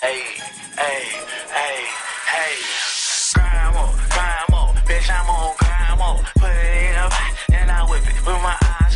[0.00, 0.22] Hey,
[0.78, 1.02] hey,
[1.50, 1.78] hey,
[2.30, 2.54] hey.
[3.34, 6.24] Grime on, grime on, bitch, I'm on grime on.
[6.38, 7.12] Put it up
[7.52, 8.94] and I whip it with my eyes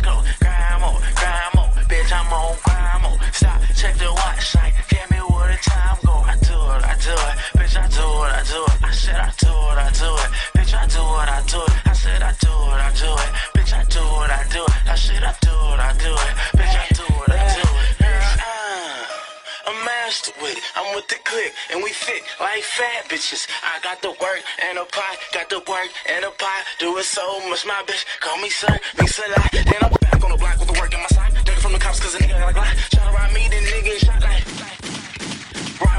[21.35, 23.47] click, and we fit like fat bitches.
[23.61, 26.63] I got the work and a pie, got the work and a pie.
[26.79, 28.03] Do it so much, my bitch.
[28.21, 29.51] Call me sir, me a lot.
[29.51, 31.33] Then I'm back on the block with the work in my side.
[31.33, 32.77] Nigga from the cops, cause a nigga a glide.
[32.91, 34.45] Try to ride me, then nigga shot like.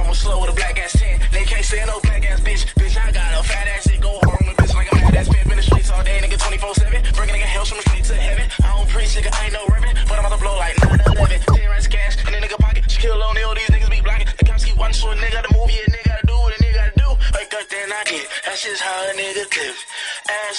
[0.09, 1.21] With slow with a black ass 10.
[1.33, 2.06] They can't say no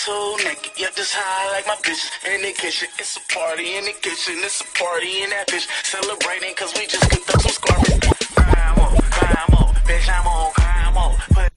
[0.07, 0.71] Asshole naked.
[0.77, 2.87] Yep, just high like my bitches in the kitchen.
[2.97, 4.35] It's a party in the kitchen.
[4.39, 5.67] It's a party in that bitch.
[5.83, 7.99] Celebrating cause we just cooked up some scarface.
[8.35, 9.73] Grind more, grind more.
[9.83, 11.17] Bitch, I'm on grind more.
[11.35, 11.56] Put